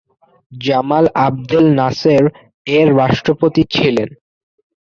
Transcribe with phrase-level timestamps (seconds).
[0.51, 2.23] Jamal Abdel Nasser
[2.67, 4.09] এর রাষ্ট্রপতি ছিলেন।